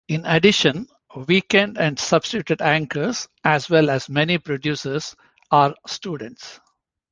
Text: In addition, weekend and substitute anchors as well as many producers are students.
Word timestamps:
In 0.07 0.25
addition, 0.25 0.87
weekend 1.27 1.77
and 1.77 1.99
substitute 1.99 2.59
anchors 2.59 3.27
as 3.43 3.69
well 3.69 3.91
as 3.91 4.09
many 4.09 4.39
producers 4.39 5.15
are 5.51 5.75
students. 5.85 6.59